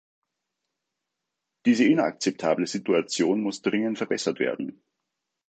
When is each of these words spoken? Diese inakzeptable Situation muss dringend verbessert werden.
Diese 1.67 1.85
inakzeptable 1.85 2.65
Situation 2.65 3.39
muss 3.39 3.61
dringend 3.61 3.99
verbessert 3.99 4.39
werden. 4.39 4.81